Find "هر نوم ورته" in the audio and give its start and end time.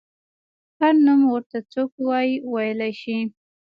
0.79-1.57